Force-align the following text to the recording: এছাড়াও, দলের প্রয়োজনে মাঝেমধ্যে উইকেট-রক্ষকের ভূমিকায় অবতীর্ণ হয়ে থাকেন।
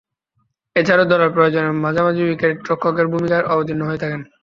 এছাড়াও, 0.75 1.09
দলের 1.11 1.31
প্রয়োজনে 1.31 1.69
মাঝেমধ্যে 1.83 2.23
উইকেট-রক্ষকের 2.23 3.07
ভূমিকায় 3.07 3.47
অবতীর্ণ 3.53 3.81
হয়ে 3.85 4.01
থাকেন। 4.03 4.21